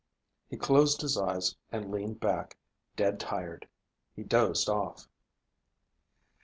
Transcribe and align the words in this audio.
He 0.49 0.57
closed 0.57 1.01
his 1.01 1.15
eyes 1.15 1.55
and 1.71 1.91
leaned 1.91 2.19
back, 2.19 2.57
dead 2.95 3.19
tired. 3.19 3.67
He 4.15 4.23
dozed 4.23 4.67
off. 4.67 5.07